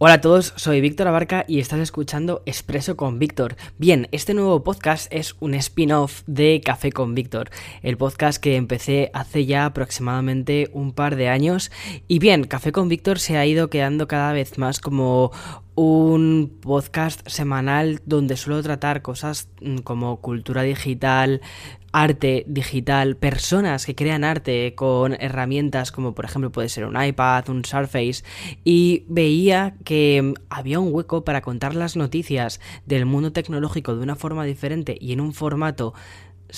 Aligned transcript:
Hola 0.00 0.14
a 0.14 0.20
todos, 0.20 0.52
soy 0.54 0.80
Víctor 0.80 1.08
Abarca 1.08 1.44
y 1.48 1.58
estás 1.58 1.80
escuchando 1.80 2.40
Expreso 2.46 2.96
con 2.96 3.18
Víctor. 3.18 3.56
Bien, 3.78 4.06
este 4.12 4.32
nuevo 4.32 4.62
podcast 4.62 5.12
es 5.12 5.34
un 5.40 5.54
spin-off 5.54 6.22
de 6.28 6.60
Café 6.64 6.92
con 6.92 7.16
Víctor, 7.16 7.50
el 7.82 7.96
podcast 7.96 8.40
que 8.40 8.54
empecé 8.54 9.10
hace 9.12 9.44
ya 9.44 9.64
aproximadamente 9.64 10.70
un 10.72 10.92
par 10.92 11.16
de 11.16 11.28
años. 11.28 11.72
Y 12.06 12.20
bien, 12.20 12.44
Café 12.44 12.70
con 12.70 12.88
Víctor 12.88 13.18
se 13.18 13.38
ha 13.38 13.44
ido 13.44 13.70
quedando 13.70 14.06
cada 14.06 14.32
vez 14.32 14.56
más 14.56 14.78
como 14.78 15.32
un 15.78 16.58
podcast 16.60 17.20
semanal 17.28 18.00
donde 18.04 18.36
suelo 18.36 18.60
tratar 18.64 19.00
cosas 19.00 19.48
mm, 19.60 19.78
como 19.78 20.20
cultura 20.20 20.62
digital, 20.62 21.40
arte 21.92 22.44
digital, 22.48 23.16
personas 23.16 23.86
que 23.86 23.94
crean 23.94 24.24
arte 24.24 24.74
con 24.74 25.14
herramientas 25.20 25.92
como 25.92 26.16
por 26.16 26.24
ejemplo 26.24 26.50
puede 26.50 26.68
ser 26.68 26.84
un 26.84 27.00
iPad, 27.00 27.48
un 27.48 27.64
Surface. 27.64 28.24
Y 28.64 29.04
veía 29.06 29.76
que 29.84 30.20
mm, 30.20 30.34
había 30.50 30.80
un 30.80 30.92
hueco 30.92 31.22
para 31.22 31.42
contar 31.42 31.76
las 31.76 31.94
noticias 31.94 32.60
del 32.84 33.06
mundo 33.06 33.30
tecnológico 33.30 33.94
de 33.94 34.02
una 34.02 34.16
forma 34.16 34.44
diferente 34.44 34.98
y 35.00 35.12
en 35.12 35.20
un 35.20 35.32
formato 35.32 35.94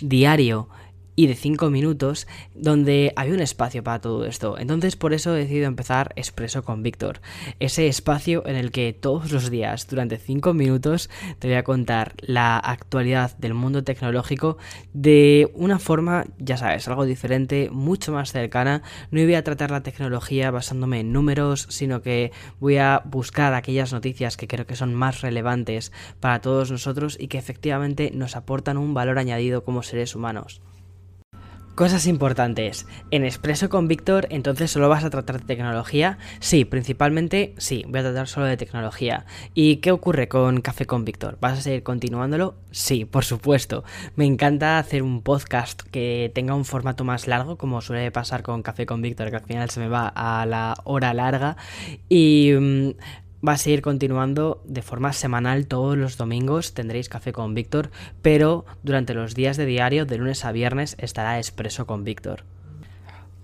diario 0.00 0.68
y 1.14 1.26
de 1.26 1.34
5 1.34 1.70
minutos 1.70 2.26
donde 2.54 3.12
había 3.16 3.34
un 3.34 3.40
espacio 3.40 3.82
para 3.82 4.00
todo 4.00 4.24
esto. 4.24 4.58
Entonces 4.58 4.96
por 4.96 5.12
eso 5.12 5.34
he 5.34 5.40
decidido 5.40 5.66
empezar 5.66 6.12
Expreso 6.16 6.62
con 6.62 6.82
Víctor. 6.82 7.20
Ese 7.60 7.86
espacio 7.88 8.46
en 8.46 8.56
el 8.56 8.70
que 8.70 8.92
todos 8.92 9.32
los 9.32 9.50
días 9.50 9.86
durante 9.88 10.18
5 10.18 10.54
minutos 10.54 11.10
te 11.38 11.48
voy 11.48 11.56
a 11.56 11.64
contar 11.64 12.14
la 12.20 12.58
actualidad 12.58 13.36
del 13.38 13.54
mundo 13.54 13.84
tecnológico 13.84 14.56
de 14.92 15.50
una 15.54 15.78
forma, 15.78 16.24
ya 16.38 16.56
sabes, 16.56 16.88
algo 16.88 17.04
diferente, 17.04 17.68
mucho 17.70 18.12
más 18.12 18.32
cercana. 18.32 18.82
No 19.10 19.22
voy 19.22 19.34
a 19.34 19.44
tratar 19.44 19.70
la 19.70 19.82
tecnología 19.82 20.50
basándome 20.50 21.00
en 21.00 21.12
números, 21.12 21.66
sino 21.70 22.02
que 22.02 22.32
voy 22.60 22.78
a 22.78 23.02
buscar 23.04 23.54
aquellas 23.54 23.92
noticias 23.92 24.36
que 24.36 24.48
creo 24.48 24.66
que 24.66 24.76
son 24.76 24.94
más 24.94 25.20
relevantes 25.20 25.92
para 26.20 26.40
todos 26.40 26.70
nosotros 26.70 27.16
y 27.20 27.28
que 27.28 27.38
efectivamente 27.38 28.10
nos 28.14 28.36
aportan 28.36 28.78
un 28.78 28.94
valor 28.94 29.18
añadido 29.18 29.64
como 29.64 29.82
seres 29.82 30.14
humanos. 30.14 30.60
Cosas 31.74 32.06
importantes. 32.06 32.86
En 33.10 33.24
Expreso 33.24 33.70
con 33.70 33.88
Víctor, 33.88 34.26
entonces 34.28 34.70
solo 34.70 34.90
vas 34.90 35.04
a 35.04 35.10
tratar 35.10 35.40
de 35.40 35.46
tecnología. 35.46 36.18
Sí, 36.38 36.66
principalmente 36.66 37.54
sí, 37.56 37.82
voy 37.88 38.00
a 38.00 38.02
tratar 38.02 38.28
solo 38.28 38.44
de 38.44 38.58
tecnología. 38.58 39.24
¿Y 39.54 39.76
qué 39.76 39.90
ocurre 39.90 40.28
con 40.28 40.60
Café 40.60 40.84
con 40.84 41.06
Víctor? 41.06 41.38
¿Vas 41.40 41.58
a 41.58 41.62
seguir 41.62 41.82
continuándolo? 41.82 42.56
Sí, 42.72 43.06
por 43.06 43.24
supuesto. 43.24 43.84
Me 44.16 44.26
encanta 44.26 44.78
hacer 44.78 45.02
un 45.02 45.22
podcast 45.22 45.80
que 45.80 46.30
tenga 46.34 46.54
un 46.54 46.66
formato 46.66 47.04
más 47.04 47.26
largo, 47.26 47.56
como 47.56 47.80
suele 47.80 48.10
pasar 48.10 48.42
con 48.42 48.62
Café 48.62 48.84
con 48.84 49.00
Víctor, 49.00 49.30
que 49.30 49.36
al 49.36 49.44
final 49.44 49.70
se 49.70 49.80
me 49.80 49.88
va 49.88 50.08
a 50.08 50.44
la 50.44 50.74
hora 50.84 51.14
larga. 51.14 51.56
Y 52.10 52.52
mm, 52.52 52.90
va 53.46 53.52
a 53.52 53.58
seguir 53.58 53.82
continuando 53.82 54.62
de 54.64 54.82
forma 54.82 55.12
semanal 55.12 55.66
todos 55.66 55.96
los 55.96 56.16
domingos 56.16 56.74
tendréis 56.74 57.08
café 57.08 57.32
con 57.32 57.54
Víctor, 57.54 57.90
pero 58.22 58.64
durante 58.82 59.14
los 59.14 59.34
días 59.34 59.56
de 59.56 59.66
diario 59.66 60.06
de 60.06 60.18
lunes 60.18 60.44
a 60.44 60.52
viernes 60.52 60.96
estará 60.98 61.38
expreso 61.38 61.86
con 61.86 62.04
Víctor. 62.04 62.44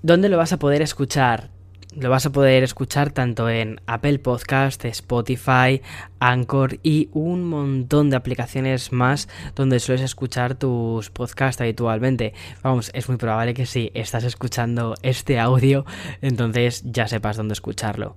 ¿Dónde 0.03 0.29
lo 0.29 0.37
vas 0.37 0.53
a 0.53 0.59
poder 0.59 0.83
escuchar? 0.83 1.51
Lo 1.97 2.11
vas 2.11 2.27
a 2.27 2.31
poder 2.31 2.63
escuchar 2.63 3.11
tanto 3.11 3.49
en 3.49 3.81
Apple 3.87 4.21
Podcast, 4.21 4.85
Spotify, 4.85 5.83
Anchor 6.21 6.79
y 6.83 7.09
un 7.13 7.45
montón 7.45 8.11
de 8.11 8.17
aplicaciones 8.17 8.93
más 8.93 9.29
donde 9.57 9.81
sueles 9.81 10.05
escuchar 10.05 10.55
tus 10.55 11.11
podcasts 11.11 11.61
habitualmente. 11.61 12.35
Vamos, 12.63 12.91
es 12.95 13.09
muy 13.09 13.17
probable 13.17 13.55
que 13.55 13.67
si 13.67 13.91
estás 13.95 14.23
escuchando 14.23 14.95
este 15.03 15.41
audio, 15.41 15.87
entonces 16.21 16.83
ya 16.85 17.09
sepas 17.09 17.37
dónde 17.37 17.55
escucharlo. 17.55 18.17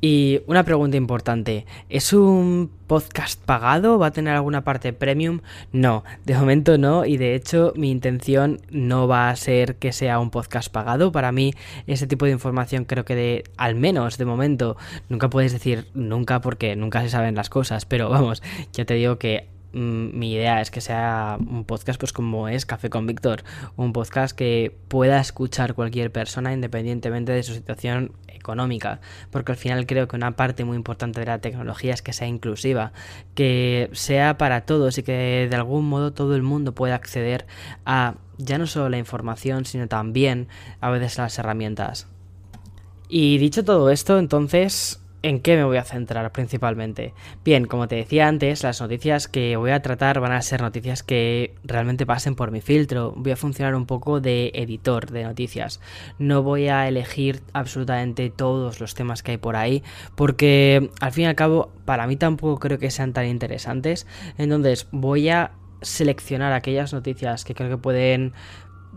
Y 0.00 0.42
una 0.46 0.62
pregunta 0.62 0.96
importante, 0.96 1.66
¿es 1.88 2.12
un 2.12 2.70
podcast 2.86 3.42
pagado? 3.44 3.98
¿Va 3.98 4.06
a 4.06 4.10
tener 4.12 4.32
alguna 4.34 4.62
parte 4.62 4.92
premium? 4.92 5.40
No, 5.72 6.04
de 6.24 6.34
momento 6.34 6.78
no 6.78 7.04
y 7.04 7.16
de 7.16 7.34
hecho 7.34 7.72
mi 7.74 7.90
intención 7.90 8.60
no 8.70 9.08
va 9.08 9.28
a 9.28 9.34
ser 9.34 9.74
que 9.76 9.92
sea 9.92 10.20
un 10.20 10.30
podcast 10.30 10.70
pagado. 10.70 11.10
Para 11.10 11.32
mí 11.32 11.52
ese 11.88 12.06
tipo 12.06 12.26
de 12.26 12.30
información 12.30 12.84
creo 12.84 13.04
que 13.04 13.16
de, 13.16 13.44
al 13.56 13.74
menos 13.74 14.18
de 14.18 14.24
momento, 14.24 14.76
nunca 15.08 15.28
puedes 15.30 15.52
decir 15.52 15.88
nunca 15.94 16.40
porque 16.40 16.76
nunca 16.76 17.02
se 17.02 17.10
saben 17.10 17.34
las 17.34 17.50
cosas, 17.50 17.84
pero 17.84 18.08
vamos, 18.08 18.40
ya 18.72 18.84
te 18.84 18.94
digo 18.94 19.18
que 19.18 19.48
mi 19.72 20.32
idea 20.32 20.60
es 20.60 20.70
que 20.70 20.80
sea 20.80 21.36
un 21.38 21.64
podcast 21.64 22.00
pues 22.00 22.12
como 22.12 22.48
es 22.48 22.64
Café 22.64 22.88
con 22.90 23.06
Víctor, 23.06 23.44
un 23.76 23.92
podcast 23.92 24.36
que 24.36 24.76
pueda 24.88 25.20
escuchar 25.20 25.74
cualquier 25.74 26.10
persona 26.10 26.52
independientemente 26.52 27.32
de 27.32 27.42
su 27.42 27.52
situación 27.54 28.12
económica, 28.28 29.00
porque 29.30 29.52
al 29.52 29.58
final 29.58 29.86
creo 29.86 30.08
que 30.08 30.16
una 30.16 30.36
parte 30.36 30.64
muy 30.64 30.76
importante 30.76 31.20
de 31.20 31.26
la 31.26 31.40
tecnología 31.40 31.92
es 31.92 32.02
que 32.02 32.12
sea 32.12 32.28
inclusiva, 32.28 32.92
que 33.34 33.90
sea 33.92 34.38
para 34.38 34.62
todos 34.62 34.96
y 34.98 35.02
que 35.02 35.48
de 35.50 35.56
algún 35.56 35.88
modo 35.88 36.12
todo 36.12 36.34
el 36.34 36.42
mundo 36.42 36.74
pueda 36.74 36.94
acceder 36.94 37.46
a 37.84 38.14
ya 38.38 38.56
no 38.56 38.66
solo 38.66 38.88
la 38.88 38.98
información, 38.98 39.64
sino 39.64 39.88
también 39.88 40.48
a 40.80 40.90
veces 40.90 41.18
las 41.18 41.38
herramientas. 41.38 42.06
Y 43.08 43.38
dicho 43.38 43.64
todo 43.64 43.90
esto, 43.90 44.18
entonces 44.18 45.00
¿En 45.20 45.40
qué 45.40 45.56
me 45.56 45.64
voy 45.64 45.78
a 45.78 45.82
centrar 45.82 46.30
principalmente? 46.30 47.12
Bien, 47.44 47.64
como 47.64 47.88
te 47.88 47.96
decía 47.96 48.28
antes, 48.28 48.62
las 48.62 48.80
noticias 48.80 49.26
que 49.26 49.56
voy 49.56 49.72
a 49.72 49.82
tratar 49.82 50.20
van 50.20 50.30
a 50.30 50.40
ser 50.42 50.62
noticias 50.62 51.02
que 51.02 51.56
realmente 51.64 52.06
pasen 52.06 52.36
por 52.36 52.52
mi 52.52 52.60
filtro. 52.60 53.14
Voy 53.16 53.32
a 53.32 53.36
funcionar 53.36 53.74
un 53.74 53.84
poco 53.84 54.20
de 54.20 54.52
editor 54.54 55.10
de 55.10 55.24
noticias. 55.24 55.80
No 56.20 56.44
voy 56.44 56.68
a 56.68 56.86
elegir 56.86 57.42
absolutamente 57.52 58.30
todos 58.30 58.78
los 58.78 58.94
temas 58.94 59.24
que 59.24 59.32
hay 59.32 59.38
por 59.38 59.56
ahí, 59.56 59.82
porque 60.14 60.88
al 61.00 61.10
fin 61.10 61.24
y 61.24 61.26
al 61.26 61.34
cabo, 61.34 61.72
para 61.84 62.06
mí 62.06 62.16
tampoco 62.16 62.60
creo 62.60 62.78
que 62.78 62.92
sean 62.92 63.12
tan 63.12 63.26
interesantes. 63.26 64.06
Entonces, 64.36 64.86
voy 64.92 65.30
a 65.30 65.50
seleccionar 65.82 66.52
aquellas 66.52 66.92
noticias 66.92 67.44
que 67.44 67.54
creo 67.54 67.70
que 67.70 67.76
pueden 67.76 68.34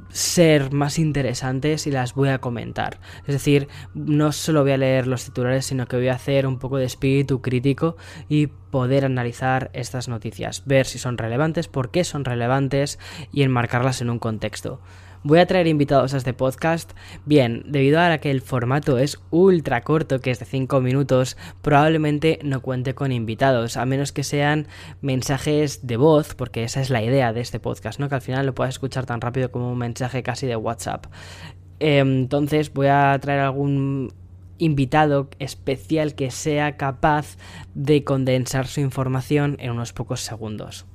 ser 0.09 0.71
más 0.71 0.99
interesantes 0.99 1.87
y 1.87 1.91
las 1.91 2.13
voy 2.13 2.29
a 2.29 2.39
comentar. 2.39 2.99
Es 3.21 3.33
decir, 3.33 3.67
no 3.93 4.31
solo 4.31 4.61
voy 4.61 4.71
a 4.71 4.77
leer 4.77 5.07
los 5.07 5.25
titulares, 5.25 5.65
sino 5.65 5.87
que 5.87 5.95
voy 5.95 6.09
a 6.09 6.15
hacer 6.15 6.47
un 6.47 6.59
poco 6.59 6.77
de 6.77 6.85
espíritu 6.85 7.41
crítico 7.41 7.95
y 8.27 8.47
poder 8.47 9.05
analizar 9.05 9.69
estas 9.73 10.07
noticias, 10.07 10.63
ver 10.65 10.85
si 10.85 10.99
son 10.99 11.17
relevantes, 11.17 11.67
por 11.67 11.91
qué 11.91 12.03
son 12.03 12.25
relevantes 12.25 12.99
y 13.31 13.43
enmarcarlas 13.43 14.01
en 14.01 14.09
un 14.09 14.19
contexto. 14.19 14.81
Voy 15.23 15.37
a 15.37 15.45
traer 15.45 15.67
invitados 15.67 16.15
a 16.15 16.17
este 16.17 16.33
podcast. 16.33 16.93
Bien, 17.25 17.61
debido 17.67 18.01
a 18.01 18.17
que 18.17 18.31
el 18.31 18.41
formato 18.41 18.97
es 18.97 19.21
ultra 19.29 19.81
corto, 19.81 20.19
que 20.19 20.31
es 20.31 20.39
de 20.39 20.45
5 20.45 20.81
minutos, 20.81 21.37
probablemente 21.61 22.39
no 22.43 22.63
cuente 22.63 22.95
con 22.95 23.11
invitados, 23.11 23.77
a 23.77 23.85
menos 23.85 24.11
que 24.11 24.23
sean 24.23 24.65
mensajes 25.01 25.85
de 25.85 25.97
voz, 25.97 26.33
porque 26.33 26.63
esa 26.63 26.81
es 26.81 26.89
la 26.89 27.03
idea 27.03 27.33
de 27.33 27.41
este 27.41 27.59
podcast, 27.59 27.99
¿no? 27.99 28.09
Que 28.09 28.15
al 28.15 28.21
final 28.21 28.47
lo 28.47 28.55
puedas 28.55 28.73
escuchar 28.73 29.05
tan 29.05 29.21
rápido 29.21 29.51
como 29.51 29.71
un 29.71 29.77
mensaje 29.77 30.23
casi 30.23 30.47
de 30.47 30.55
WhatsApp. 30.55 31.05
Entonces 31.77 32.73
voy 32.73 32.87
a 32.87 33.15
traer 33.21 33.41
algún 33.41 34.11
invitado 34.57 35.29
especial 35.37 36.15
que 36.15 36.31
sea 36.31 36.77
capaz 36.77 37.37
de 37.75 38.03
condensar 38.03 38.65
su 38.65 38.79
información 38.81 39.55
en 39.59 39.69
unos 39.69 39.93
pocos 39.93 40.21
segundos. 40.21 40.87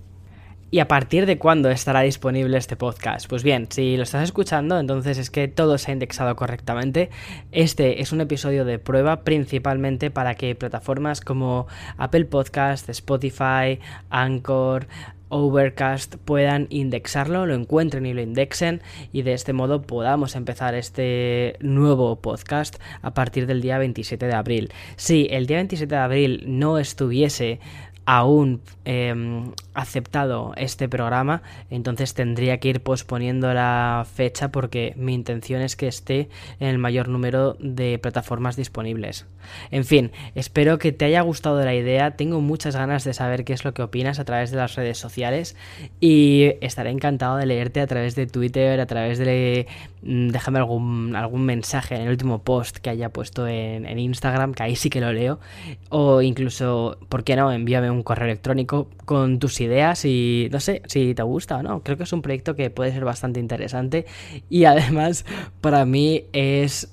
¿Y 0.68 0.80
a 0.80 0.88
partir 0.88 1.26
de 1.26 1.38
cuándo 1.38 1.70
estará 1.70 2.00
disponible 2.00 2.58
este 2.58 2.74
podcast? 2.74 3.28
Pues 3.28 3.44
bien, 3.44 3.68
si 3.70 3.96
lo 3.96 4.02
estás 4.02 4.24
escuchando, 4.24 4.80
entonces 4.80 5.16
es 5.16 5.30
que 5.30 5.46
todo 5.46 5.78
se 5.78 5.90
ha 5.90 5.94
indexado 5.94 6.34
correctamente. 6.34 7.08
Este 7.52 8.02
es 8.02 8.10
un 8.10 8.20
episodio 8.20 8.64
de 8.64 8.80
prueba 8.80 9.22
principalmente 9.22 10.10
para 10.10 10.34
que 10.34 10.56
plataformas 10.56 11.20
como 11.20 11.68
Apple 11.98 12.24
Podcast, 12.24 12.88
Spotify, 12.88 13.78
Anchor, 14.10 14.88
Overcast 15.28 16.16
puedan 16.16 16.66
indexarlo, 16.70 17.46
lo 17.46 17.54
encuentren 17.54 18.06
y 18.06 18.12
lo 18.12 18.20
indexen 18.20 18.80
y 19.12 19.22
de 19.22 19.34
este 19.34 19.52
modo 19.52 19.82
podamos 19.82 20.36
empezar 20.36 20.74
este 20.74 21.56
nuevo 21.60 22.20
podcast 22.20 22.76
a 23.02 23.12
partir 23.12 23.46
del 23.46 23.60
día 23.60 23.78
27 23.78 24.26
de 24.26 24.34
abril. 24.34 24.72
Si 24.96 25.28
el 25.30 25.46
día 25.46 25.58
27 25.58 25.94
de 25.94 26.00
abril 26.00 26.44
no 26.46 26.78
estuviese 26.78 27.60
aún 28.06 28.62
em, 28.84 29.52
aceptado 29.74 30.52
este 30.56 30.88
programa, 30.88 31.42
entonces 31.70 32.14
tendría 32.14 32.58
que 32.58 32.68
ir 32.68 32.80
posponiendo 32.80 33.52
la 33.52 34.06
fecha 34.10 34.52
porque 34.52 34.94
mi 34.96 35.12
intención 35.12 35.60
es 35.60 35.74
que 35.74 35.88
esté 35.88 36.28
en 36.60 36.68
el 36.68 36.78
mayor 36.78 37.08
número 37.08 37.56
de 37.58 37.98
plataformas 37.98 38.56
disponibles. 38.56 39.26
En 39.70 39.84
fin, 39.84 40.12
espero 40.34 40.78
que 40.78 40.92
te 40.92 41.04
haya 41.04 41.20
gustado 41.20 41.64
la 41.64 41.74
idea, 41.74 42.12
tengo 42.12 42.40
muchas 42.40 42.76
ganas 42.76 43.04
de 43.04 43.12
saber 43.12 43.44
qué 43.44 43.52
es 43.52 43.64
lo 43.64 43.74
que 43.74 43.82
opinas 43.82 44.18
a 44.18 44.24
través 44.24 44.50
de 44.50 44.56
las 44.56 44.76
redes 44.76 44.98
sociales 44.98 45.56
y 46.00 46.52
estaré 46.60 46.90
encantado 46.90 47.36
de 47.36 47.46
leerte 47.46 47.80
a 47.80 47.86
través 47.86 48.14
de 48.14 48.26
Twitter, 48.26 48.80
a 48.80 48.86
través 48.86 49.18
de... 49.18 49.66
Mm, 50.02 50.28
déjame 50.28 50.58
algún, 50.58 51.16
algún 51.16 51.44
mensaje 51.44 51.96
en 51.96 52.02
el 52.02 52.10
último 52.10 52.42
post 52.42 52.76
que 52.78 52.90
haya 52.90 53.08
puesto 53.08 53.48
en, 53.48 53.84
en 53.84 53.98
Instagram, 53.98 54.54
que 54.54 54.62
ahí 54.62 54.76
sí 54.76 54.90
que 54.90 55.00
lo 55.00 55.12
leo, 55.12 55.40
o 55.88 56.22
incluso, 56.22 56.98
¿por 57.08 57.24
qué 57.24 57.34
no? 57.34 57.52
Envíame 57.52 57.90
un 57.90 57.95
correo 58.02 58.26
electrónico 58.26 58.88
con 59.04 59.38
tus 59.38 59.60
ideas 59.60 60.04
y 60.04 60.48
no 60.52 60.60
sé 60.60 60.82
si 60.86 61.14
te 61.14 61.22
gusta 61.22 61.56
o 61.56 61.62
no. 61.62 61.82
Creo 61.82 61.96
que 61.96 62.04
es 62.04 62.12
un 62.12 62.22
proyecto 62.22 62.54
que 62.54 62.70
puede 62.70 62.92
ser 62.92 63.04
bastante 63.04 63.40
interesante 63.40 64.06
y 64.50 64.64
además 64.64 65.24
para 65.60 65.84
mí 65.84 66.24
es 66.32 66.92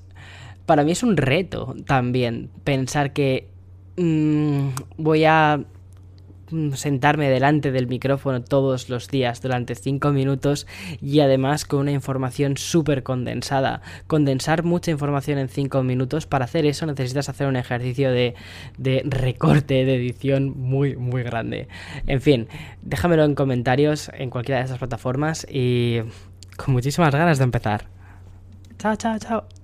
para 0.65 0.83
mí 0.83 0.91
es 0.91 1.03
un 1.03 1.17
reto 1.17 1.75
también 1.85 2.50
pensar 2.63 3.11
que 3.11 3.47
mmm, 3.97 4.69
voy 4.97 5.25
a 5.25 5.59
Mm, 5.59 5.82
sentarme 6.75 7.30
delante 7.30 7.72
del 7.72 7.88
micrófono 7.88 8.42
todos 8.42 8.90
los 8.90 9.07
días 9.07 9.42
durante 9.42 9.75
5 9.75 10.12
minutos 10.12 10.68
y 11.01 11.19
además 11.19 11.66
con 11.66 11.80
una 11.80 11.92
información 11.92 12.57
súper 12.57 13.04
condensada. 13.04 13.81
Condensar 14.07 14.63
mucha 14.63 14.92
información 14.92 15.38
en 15.38 15.50
5 15.50 15.84
minutos, 15.84 16.25
para 16.25 16.45
hacer 16.45 16.66
eso 16.66 16.86
necesitas 16.86 17.30
hacer 17.30 17.48
un 17.48 17.56
ejercicio 17.56 18.12
de, 18.12 18.36
de 18.78 19.04
recorte, 19.06 19.86
de 19.86 19.95
edición 19.95 20.57
muy, 20.57 20.95
muy 20.95 21.24
grande. 21.24 21.68
En 22.07 22.22
fin, 22.22 22.48
déjamelo 22.81 23.24
en 23.24 23.36
comentarios 23.36 24.12
en 24.13 24.30
cualquiera 24.30 24.60
de 24.60 24.66
esas 24.66 24.80
plataformas 24.80 25.48
y 25.50 26.00
con 26.57 26.74
muchísimas 26.74 27.13
ganas 27.13 27.38
de 27.38 27.44
empezar. 27.46 27.86
Chao, 28.78 28.96
chao, 28.96 29.18
chao. 29.18 29.62